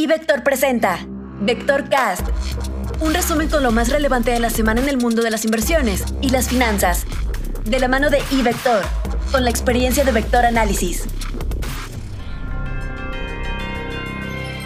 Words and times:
Y 0.00 0.06
Vector 0.06 0.42
presenta 0.42 1.06
Vector 1.42 1.90
Cast, 1.90 2.26
un 3.02 3.12
resumen 3.12 3.50
con 3.50 3.62
lo 3.62 3.70
más 3.70 3.90
relevante 3.90 4.30
de 4.30 4.40
la 4.40 4.48
semana 4.48 4.80
en 4.80 4.88
el 4.88 4.96
mundo 4.96 5.20
de 5.20 5.30
las 5.30 5.44
inversiones 5.44 6.06
y 6.22 6.30
las 6.30 6.48
finanzas, 6.48 7.04
de 7.66 7.78
la 7.78 7.86
mano 7.86 8.08
de 8.08 8.22
iVector, 8.30 8.82
con 9.30 9.44
la 9.44 9.50
experiencia 9.50 10.02
de 10.02 10.12
Vector 10.12 10.46
Análisis. 10.46 11.04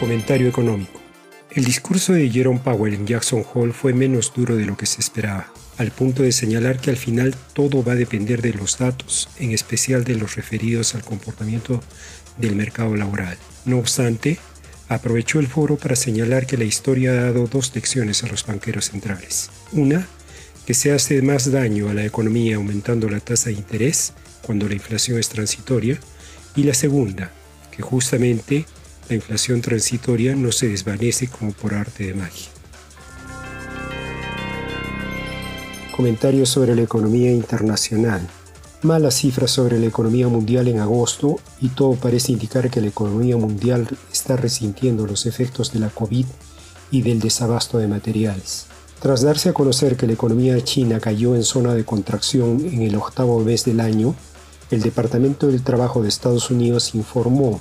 Comentario 0.00 0.48
económico. 0.48 0.98
El 1.50 1.66
discurso 1.66 2.14
de 2.14 2.30
Jerome 2.30 2.60
Powell 2.60 2.94
en 2.94 3.06
Jackson 3.06 3.44
Hole 3.52 3.74
fue 3.74 3.92
menos 3.92 4.32
duro 4.34 4.56
de 4.56 4.64
lo 4.64 4.78
que 4.78 4.86
se 4.86 5.02
esperaba, 5.02 5.52
al 5.76 5.90
punto 5.90 6.22
de 6.22 6.32
señalar 6.32 6.80
que 6.80 6.88
al 6.88 6.96
final 6.96 7.34
todo 7.52 7.84
va 7.84 7.92
a 7.92 7.96
depender 7.96 8.40
de 8.40 8.54
los 8.54 8.78
datos, 8.78 9.28
en 9.38 9.50
especial 9.50 10.04
de 10.04 10.14
los 10.14 10.36
referidos 10.36 10.94
al 10.94 11.02
comportamiento 11.02 11.82
del 12.38 12.56
mercado 12.56 12.96
laboral. 12.96 13.36
No 13.66 13.76
obstante, 13.76 14.38
aprovechó 14.88 15.38
el 15.40 15.46
foro 15.46 15.76
para 15.76 15.96
señalar 15.96 16.46
que 16.46 16.56
la 16.56 16.64
historia 16.64 17.12
ha 17.12 17.24
dado 17.24 17.46
dos 17.46 17.74
lecciones 17.74 18.24
a 18.24 18.28
los 18.28 18.44
banqueros 18.46 18.86
centrales. 18.86 19.50
Una, 19.72 20.06
que 20.66 20.74
se 20.74 20.92
hace 20.92 21.22
más 21.22 21.50
daño 21.50 21.88
a 21.88 21.94
la 21.94 22.04
economía 22.04 22.56
aumentando 22.56 23.08
la 23.08 23.20
tasa 23.20 23.50
de 23.50 23.56
interés 23.56 24.12
cuando 24.42 24.68
la 24.68 24.74
inflación 24.74 25.18
es 25.18 25.28
transitoria, 25.28 25.98
y 26.56 26.64
la 26.64 26.74
segunda, 26.74 27.30
que 27.70 27.82
justamente 27.82 28.64
la 29.08 29.14
inflación 29.14 29.60
transitoria 29.60 30.34
no 30.34 30.52
se 30.52 30.68
desvanece 30.68 31.28
como 31.28 31.52
por 31.52 31.74
arte 31.74 32.06
de 32.06 32.14
magia. 32.14 32.48
Comentarios 35.94 36.48
sobre 36.48 36.74
la 36.74 36.82
economía 36.82 37.30
internacional. 37.30 38.28
Malas 38.82 39.16
cifras 39.16 39.50
sobre 39.50 39.80
la 39.80 39.86
economía 39.86 40.28
mundial 40.28 40.68
en 40.68 40.78
agosto 40.78 41.40
y 41.60 41.70
todo 41.70 41.94
parece 41.94 42.30
indicar 42.30 42.70
que 42.70 42.80
la 42.80 42.86
economía 42.86 43.36
mundial 43.36 43.88
está 44.12 44.36
resintiendo 44.36 45.04
los 45.04 45.26
efectos 45.26 45.72
de 45.72 45.80
la 45.80 45.88
COVID 45.88 46.26
y 46.92 47.02
del 47.02 47.18
desabasto 47.18 47.78
de 47.78 47.88
materiales. 47.88 48.66
Tras 49.00 49.22
darse 49.22 49.48
a 49.48 49.52
conocer 49.52 49.96
que 49.96 50.06
la 50.06 50.12
economía 50.12 50.62
china 50.62 51.00
cayó 51.00 51.34
en 51.34 51.42
zona 51.42 51.74
de 51.74 51.84
contracción 51.84 52.64
en 52.64 52.82
el 52.82 52.94
octavo 52.94 53.40
mes 53.40 53.64
del 53.64 53.80
año, 53.80 54.14
el 54.70 54.80
Departamento 54.80 55.48
del 55.48 55.64
Trabajo 55.64 56.00
de 56.00 56.08
Estados 56.08 56.48
Unidos 56.48 56.94
informó 56.94 57.60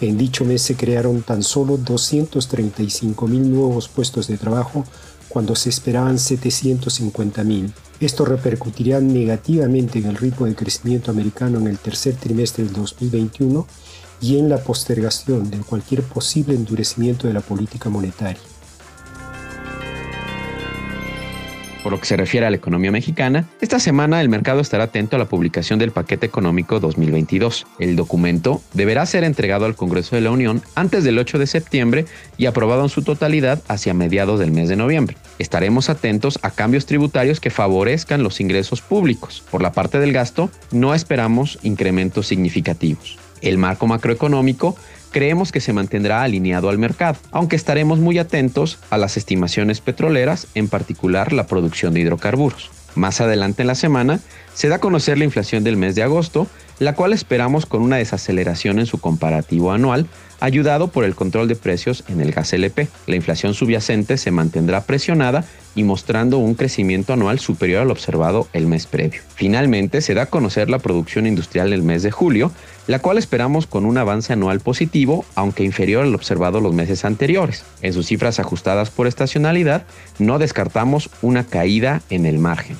que 0.00 0.08
en 0.08 0.16
dicho 0.16 0.46
mes 0.46 0.62
se 0.62 0.76
crearon 0.76 1.20
tan 1.20 1.42
solo 1.42 1.76
235 1.76 3.26
mil 3.26 3.50
nuevos 3.50 3.88
puestos 3.88 4.28
de 4.28 4.38
trabajo 4.38 4.86
cuando 5.28 5.56
se 5.56 5.68
esperaban 5.68 6.18
750 6.18 7.44
mil. 7.44 7.72
Esto 8.00 8.24
repercutirá 8.24 9.00
negativamente 9.00 9.98
en 9.98 10.06
el 10.06 10.16
ritmo 10.16 10.46
de 10.46 10.54
crecimiento 10.54 11.10
americano 11.10 11.58
en 11.58 11.68
el 11.68 11.78
tercer 11.78 12.16
trimestre 12.16 12.64
del 12.64 12.72
2021 12.72 13.66
y 14.20 14.38
en 14.38 14.48
la 14.48 14.58
postergación 14.58 15.50
de 15.50 15.58
cualquier 15.58 16.02
posible 16.02 16.54
endurecimiento 16.54 17.26
de 17.26 17.34
la 17.34 17.40
política 17.40 17.88
monetaria. 17.90 18.40
Por 21.84 21.92
lo 21.92 22.00
que 22.00 22.06
se 22.06 22.16
refiere 22.16 22.46
a 22.46 22.50
la 22.50 22.56
economía 22.56 22.90
mexicana, 22.90 23.46
esta 23.60 23.78
semana 23.78 24.22
el 24.22 24.30
mercado 24.30 24.62
estará 24.62 24.84
atento 24.84 25.16
a 25.16 25.18
la 25.18 25.28
publicación 25.28 25.78
del 25.78 25.90
paquete 25.90 26.24
económico 26.24 26.80
2022. 26.80 27.66
El 27.78 27.94
documento 27.94 28.62
deberá 28.72 29.04
ser 29.04 29.22
entregado 29.22 29.66
al 29.66 29.76
Congreso 29.76 30.16
de 30.16 30.22
la 30.22 30.30
Unión 30.30 30.62
antes 30.76 31.04
del 31.04 31.18
8 31.18 31.38
de 31.38 31.46
septiembre 31.46 32.06
y 32.38 32.46
aprobado 32.46 32.84
en 32.84 32.88
su 32.88 33.02
totalidad 33.02 33.60
hacia 33.68 33.92
mediados 33.92 34.40
del 34.40 34.50
mes 34.50 34.70
de 34.70 34.76
noviembre. 34.76 35.18
Estaremos 35.38 35.90
atentos 35.90 36.38
a 36.40 36.50
cambios 36.50 36.86
tributarios 36.86 37.38
que 37.38 37.50
favorezcan 37.50 38.22
los 38.22 38.40
ingresos 38.40 38.80
públicos. 38.80 39.44
Por 39.50 39.60
la 39.60 39.72
parte 39.72 39.98
del 40.00 40.14
gasto, 40.14 40.48
no 40.72 40.94
esperamos 40.94 41.58
incrementos 41.62 42.26
significativos. 42.26 43.18
El 43.42 43.58
marco 43.58 43.86
macroeconómico 43.86 44.74
creemos 45.14 45.52
que 45.52 45.60
se 45.60 45.72
mantendrá 45.72 46.24
alineado 46.24 46.68
al 46.68 46.76
mercado, 46.76 47.18
aunque 47.30 47.54
estaremos 47.54 48.00
muy 48.00 48.18
atentos 48.18 48.80
a 48.90 48.98
las 48.98 49.16
estimaciones 49.16 49.80
petroleras, 49.80 50.48
en 50.56 50.66
particular 50.66 51.32
la 51.32 51.46
producción 51.46 51.94
de 51.94 52.00
hidrocarburos. 52.00 52.72
Más 52.96 53.20
adelante 53.20 53.62
en 53.62 53.68
la 53.68 53.76
semana 53.76 54.18
se 54.54 54.68
da 54.68 54.76
a 54.76 54.80
conocer 54.80 55.18
la 55.18 55.24
inflación 55.24 55.64
del 55.64 55.76
mes 55.76 55.94
de 55.94 56.02
agosto, 56.02 56.46
la 56.78 56.94
cual 56.94 57.12
esperamos 57.12 57.66
con 57.66 57.82
una 57.82 57.96
desaceleración 57.96 58.78
en 58.78 58.86
su 58.86 58.98
comparativo 58.98 59.72
anual, 59.72 60.06
ayudado 60.40 60.88
por 60.88 61.04
el 61.04 61.14
control 61.14 61.48
de 61.48 61.56
precios 61.56 62.04
en 62.08 62.20
el 62.20 62.32
gas 62.32 62.52
LP. 62.52 62.88
La 63.06 63.16
inflación 63.16 63.54
subyacente 63.54 64.16
se 64.16 64.30
mantendrá 64.30 64.82
presionada 64.82 65.44
y 65.74 65.82
mostrando 65.84 66.38
un 66.38 66.54
crecimiento 66.54 67.12
anual 67.12 67.38
superior 67.38 67.82
al 67.82 67.90
observado 67.90 68.48
el 68.52 68.66
mes 68.66 68.86
previo. 68.86 69.22
Finalmente, 69.34 70.00
se 70.00 70.14
da 70.14 70.22
a 70.22 70.26
conocer 70.26 70.70
la 70.70 70.78
producción 70.78 71.26
industrial 71.26 71.70
del 71.70 71.82
mes 71.82 72.02
de 72.02 72.10
julio, 72.10 72.52
la 72.86 72.98
cual 72.98 73.18
esperamos 73.18 73.66
con 73.66 73.86
un 73.86 73.98
avance 73.98 74.32
anual 74.32 74.60
positivo, 74.60 75.24
aunque 75.34 75.64
inferior 75.64 76.04
al 76.04 76.14
observado 76.14 76.60
los 76.60 76.74
meses 76.74 77.04
anteriores. 77.04 77.64
En 77.82 77.92
sus 77.92 78.06
cifras 78.06 78.38
ajustadas 78.38 78.90
por 78.90 79.06
estacionalidad, 79.06 79.84
no 80.18 80.38
descartamos 80.38 81.10
una 81.22 81.44
caída 81.44 82.02
en 82.10 82.26
el 82.26 82.38
margen. 82.38 82.76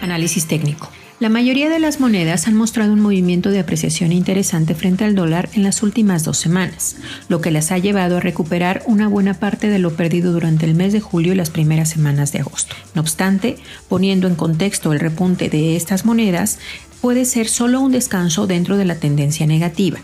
Análisis 0.00 0.46
técnico. 0.46 0.90
La 1.20 1.28
mayoría 1.28 1.68
de 1.68 1.80
las 1.80 1.98
monedas 1.98 2.46
han 2.46 2.54
mostrado 2.54 2.92
un 2.92 3.00
movimiento 3.00 3.50
de 3.50 3.58
apreciación 3.58 4.12
interesante 4.12 4.76
frente 4.76 5.04
al 5.04 5.16
dólar 5.16 5.48
en 5.54 5.64
las 5.64 5.82
últimas 5.82 6.22
dos 6.22 6.38
semanas, 6.38 6.96
lo 7.28 7.40
que 7.40 7.50
las 7.50 7.72
ha 7.72 7.78
llevado 7.78 8.18
a 8.18 8.20
recuperar 8.20 8.84
una 8.86 9.08
buena 9.08 9.34
parte 9.34 9.68
de 9.68 9.80
lo 9.80 9.94
perdido 9.94 10.32
durante 10.32 10.64
el 10.64 10.76
mes 10.76 10.92
de 10.92 11.00
julio 11.00 11.32
y 11.32 11.36
las 11.36 11.50
primeras 11.50 11.88
semanas 11.90 12.30
de 12.30 12.38
agosto. 12.38 12.76
No 12.94 13.00
obstante, 13.00 13.56
poniendo 13.88 14.28
en 14.28 14.36
contexto 14.36 14.92
el 14.92 15.00
repunte 15.00 15.48
de 15.48 15.74
estas 15.74 16.04
monedas, 16.04 16.60
puede 17.00 17.24
ser 17.24 17.48
solo 17.48 17.80
un 17.80 17.90
descanso 17.90 18.46
dentro 18.46 18.76
de 18.76 18.84
la 18.84 18.94
tendencia 18.94 19.46
negativa 19.46 19.98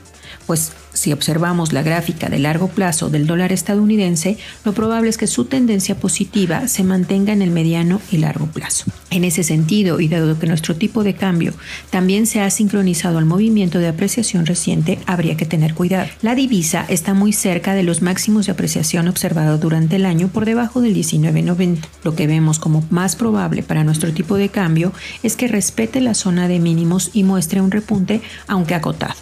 pues 0.47 0.73
si 0.95 1.13
observamos 1.13 1.73
la 1.73 1.83
gráfica 1.83 2.29
de 2.29 2.39
largo 2.39 2.69
plazo 2.69 3.11
del 3.11 3.27
dólar 3.27 3.53
estadounidense, 3.53 4.39
lo 4.65 4.73
probable 4.73 5.11
es 5.11 5.19
que 5.19 5.27
su 5.27 5.45
tendencia 5.45 5.97
positiva 5.97 6.69
se 6.69 6.85
mantenga 6.85 7.33
en 7.33 7.43
el 7.43 7.51
mediano 7.51 8.01
y 8.11 8.19
largo 8.19 8.47
plazo. 8.47 8.85
En 9.11 9.25
ese 9.25 9.43
sentido, 9.43 10.01
y 10.01 10.09
dado 10.09 10.39
que 10.39 10.47
nuestro 10.47 10.77
tipo 10.77 11.05
de 11.05 11.15
cambio 11.15 11.53
también 11.91 12.27
se 12.27 12.41
ha 12.41 12.51
sincronizado 12.51 13.19
al 13.19 13.27
movimiento 13.27 13.79
de 13.79 13.89
apreciación 13.89 14.47
reciente, 14.47 14.99
habría 15.07 15.37
que 15.37 15.47
tener 15.47 15.75
cuidado. 15.75 16.09
La 16.23 16.35
divisa 16.35 16.85
está 16.89 17.13
muy 17.13 17.33
cerca 17.33 17.75
de 17.75 17.83
los 17.83 18.03
máximos 18.03 18.47
de 18.47 18.53
apreciación 18.53 19.09
observados 19.09 19.61
durante 19.61 19.97
el 19.97 20.07
año 20.07 20.29
por 20.29 20.45
debajo 20.45 20.81
del 20.81 20.95
19.90. 20.95 21.79
Lo 22.05 22.15
que 22.15 22.27
vemos 22.27 22.59
como 22.59 22.85
más 22.91 23.17
probable 23.17 23.63
para 23.63 23.85
nuestro 23.85 24.13
tipo 24.13 24.37
de 24.37 24.49
cambio 24.49 24.93
es 25.23 25.37
que 25.37 25.49
respete 25.49 26.01
la 26.01 26.15
zona 26.15 26.49
de 26.49 26.61
mínimos 26.61 27.11
y 27.13 27.25
muestre 27.25 27.61
un 27.61 27.71
repunte, 27.71 28.23
aunque 28.47 28.75
acotado. 28.75 29.17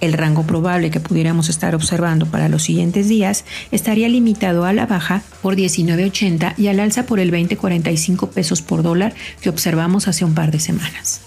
El 0.00 0.12
rango 0.12 0.42
probable 0.42 0.90
que 0.90 1.00
pudiéramos 1.00 1.48
estar 1.48 1.74
observando 1.74 2.26
para 2.26 2.48
los 2.48 2.62
siguientes 2.62 3.08
días 3.08 3.44
estaría 3.70 4.08
limitado 4.08 4.64
a 4.64 4.72
la 4.72 4.86
baja 4.86 5.22
por 5.42 5.56
19.80 5.56 6.54
y 6.58 6.68
al 6.68 6.80
alza 6.80 7.06
por 7.06 7.18
el 7.18 7.32
20.45 7.32 8.28
pesos 8.28 8.62
por 8.62 8.82
dólar 8.82 9.14
que 9.40 9.48
observamos 9.48 10.08
hace 10.08 10.24
un 10.24 10.34
par 10.34 10.50
de 10.50 10.60
semanas. 10.60 11.22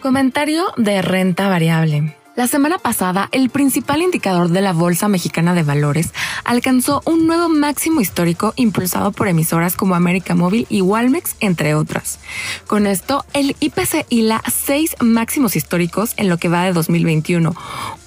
Comentario 0.00 0.64
de 0.76 1.02
renta 1.02 1.48
variable. 1.48 2.19
La 2.36 2.46
semana 2.46 2.78
pasada, 2.78 3.28
el 3.32 3.50
principal 3.50 4.02
indicador 4.02 4.50
de 4.50 4.60
la 4.60 4.72
Bolsa 4.72 5.08
Mexicana 5.08 5.52
de 5.52 5.64
Valores 5.64 6.12
alcanzó 6.44 7.02
un 7.04 7.26
nuevo 7.26 7.48
máximo 7.48 8.00
histórico 8.00 8.52
impulsado 8.54 9.10
por 9.10 9.26
emisoras 9.26 9.76
como 9.76 9.96
América 9.96 10.36
Móvil 10.36 10.64
y 10.70 10.80
Walmex, 10.80 11.34
entre 11.40 11.74
otras. 11.74 12.20
Con 12.68 12.86
esto, 12.86 13.24
el 13.32 13.56
IPC 13.58 14.06
hila 14.10 14.42
seis 14.48 14.94
máximos 15.00 15.56
históricos 15.56 16.14
en 16.16 16.28
lo 16.28 16.38
que 16.38 16.48
va 16.48 16.64
de 16.64 16.72
2021, 16.72 17.54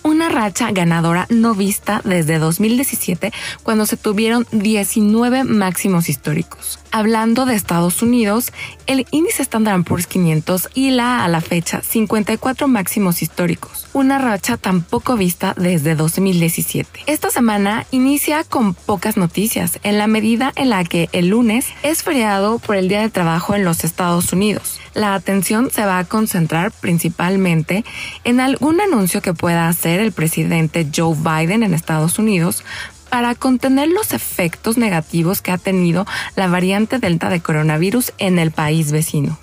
una 0.04 0.30
racha 0.30 0.72
ganadora 0.72 1.28
no 1.30 1.54
vista 1.54 2.02
desde 2.04 2.40
2017 2.40 3.32
cuando 3.64 3.86
se 3.86 3.98
tuvieron 3.98 4.48
19 4.52 5.44
máximos 5.44 6.10
históricos. 6.10 6.80
Hablando 6.92 7.46
de 7.46 7.56
Estados 7.56 8.02
Unidos, 8.02 8.52
el 8.86 9.08
índice 9.12 9.42
Standard 9.42 9.84
Poor's 9.84 10.08
500 10.08 10.70
hila 10.76 11.24
a 11.24 11.28
la 11.28 11.42
fecha 11.42 11.82
54 11.82 12.68
máximos 12.68 13.22
históricos, 13.22 13.88
una 13.94 14.13
racha 14.18 14.58
tampoco 14.58 15.16
vista 15.16 15.54
desde 15.58 15.96
2017. 15.96 17.02
Esta 17.06 17.30
semana 17.30 17.86
inicia 17.92 18.44
con 18.44 18.74
pocas 18.74 19.18
noticias 19.18 19.80
en 19.84 19.98
la 19.98 20.08
medida 20.08 20.52
en 20.56 20.70
la 20.70 20.84
que 20.84 21.10
el 21.12 21.28
lunes 21.30 21.68
es 21.84 22.04
feriado 22.04 22.60
por 22.60 22.76
el 22.76 22.88
Día 22.88 23.02
de 23.02 23.10
Trabajo 23.10 23.56
en 23.56 23.64
los 23.64 23.84
Estados 23.84 24.34
Unidos. 24.34 24.80
La 24.94 25.16
atención 25.16 25.70
se 25.72 25.86
va 25.86 26.00
a 26.00 26.06
concentrar 26.06 26.72
principalmente 26.72 27.84
en 28.24 28.40
algún 28.40 28.82
anuncio 28.82 29.22
que 29.22 29.34
pueda 29.34 29.68
hacer 29.68 30.00
el 30.00 30.12
presidente 30.12 30.88
Joe 30.96 31.16
Biden 31.16 31.64
en 31.64 31.74
Estados 31.74 32.20
Unidos 32.20 32.64
para 33.10 33.36
contener 33.36 33.90
los 33.90 34.12
efectos 34.14 34.78
negativos 34.78 35.42
que 35.42 35.52
ha 35.52 35.58
tenido 35.58 36.06
la 36.36 36.48
variante 36.48 36.98
Delta 36.98 37.30
de 37.30 37.42
coronavirus 37.42 38.12
en 38.18 38.40
el 38.40 38.52
país 38.52 38.92
vecino. 38.92 39.38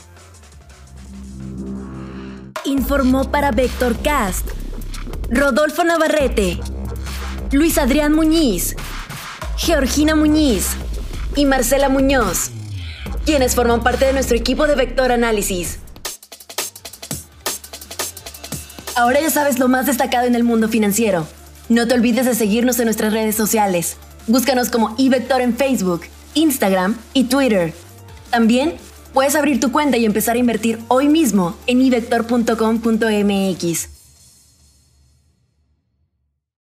Informó 2.65 3.31
para 3.31 3.53
Vector 3.53 3.97
Cast 4.03 4.60
Rodolfo 5.33 5.85
Navarrete, 5.85 6.59
Luis 7.53 7.79
Adrián 7.79 8.13
Muñiz, 8.13 8.75
Georgina 9.57 10.17
Muñiz 10.17 10.71
y 11.37 11.47
Marcela 11.47 11.89
Muñoz, 11.89 12.51
quienes 13.25 13.55
forman 13.55 13.85
parte 13.85 14.07
de 14.07 14.13
nuestro 14.13 14.37
equipo 14.37 14.67
de 14.67 14.75
Vector 14.75 15.13
Análisis. 15.13 15.79
Ahora 18.97 19.21
ya 19.21 19.31
sabes 19.31 19.61
lo 19.61 19.69
más 19.69 19.87
destacado 19.87 20.27
en 20.27 20.35
el 20.35 20.43
mundo 20.43 20.69
financiero. 20.69 21.29
No 21.69 21.87
te 21.87 21.95
olvides 21.95 22.27
de 22.27 22.35
seguirnos 22.35 22.81
en 22.81 22.87
nuestras 22.87 23.13
redes 23.13 23.37
sociales. 23.37 23.99
Búscanos 24.27 24.69
como 24.69 24.97
iVector 24.99 25.43
en 25.43 25.57
Facebook, 25.57 26.01
Instagram 26.35 26.97
y 27.13 27.23
Twitter. 27.25 27.73
También 28.31 28.75
puedes 29.15 29.37
abrir 29.37 29.61
tu 29.61 29.71
cuenta 29.71 29.97
y 29.97 30.07
empezar 30.07 30.35
a 30.35 30.41
invertir 30.41 30.81
hoy 30.89 31.09
mismo 31.09 31.57
en 31.69 31.83
ivector.com.mx. 31.83 34.00